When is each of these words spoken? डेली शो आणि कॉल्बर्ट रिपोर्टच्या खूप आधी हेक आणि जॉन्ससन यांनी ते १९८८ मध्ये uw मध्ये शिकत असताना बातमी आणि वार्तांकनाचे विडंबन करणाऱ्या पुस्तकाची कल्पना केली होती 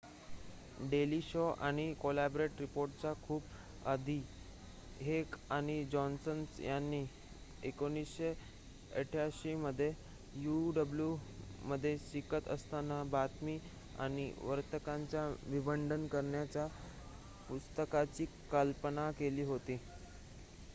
डेली 0.91 1.19
शो 1.23 1.43
आणि 1.61 1.83
कॉल्बर्ट 1.99 2.59
रिपोर्टच्या 2.59 3.11
खूप 3.23 3.87
आधी 3.87 4.15
हेक 4.99 5.35
आणि 5.49 5.83
जॉन्ससन 5.85 6.43
यांनी 6.59 7.03
ते 7.63 7.71
१९८८ 7.71 9.55
मध्ये 9.57 9.91
uw 10.45 11.05
मध्ये 11.65 11.95
शिकत 12.03 12.47
असताना 12.51 13.01
बातमी 13.11 13.57
आणि 13.97 14.29
वार्तांकनाचे 14.39 15.27
विडंबन 15.49 16.07
करणाऱ्या 16.07 16.67
पुस्तकाची 17.49 18.25
कल्पना 18.51 19.09
केली 19.19 19.43
होती 19.45 19.77